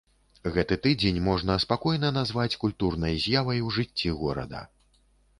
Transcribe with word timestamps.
Гэты 0.53 0.75
тыдзень 0.85 1.17
можна 1.25 1.57
спакойна 1.65 2.09
назваць 2.15 2.59
культурнай 2.63 3.13
з'явай 3.25 3.59
ў 3.67 3.75
жыцці 3.75 4.15
горада. 4.23 4.63